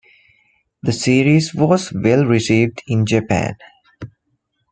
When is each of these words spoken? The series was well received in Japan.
The 0.81 0.93
series 0.93 1.53
was 1.53 1.93
well 1.93 2.25
received 2.25 2.81
in 2.87 3.05
Japan. 3.05 3.53